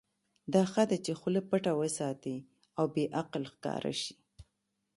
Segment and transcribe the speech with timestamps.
[0.53, 2.35] دا ښه ده چې خوله پټه وساتې
[2.77, 4.13] او بې عقل ښکاره شې.